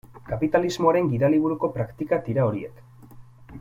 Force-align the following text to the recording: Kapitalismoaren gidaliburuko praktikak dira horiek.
Kapitalismoaren 0.29 1.11
gidaliburuko 1.11 1.71
praktikak 1.77 2.27
dira 2.31 2.51
horiek. 2.51 2.85